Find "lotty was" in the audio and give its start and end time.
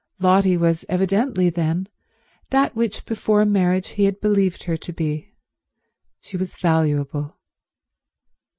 0.19-0.83